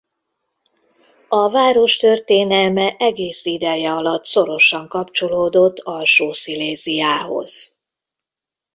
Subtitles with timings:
[1.27, 7.81] A város történelme egész ideje alatt szorosan kapcsolódott Alsó-Sziléziához.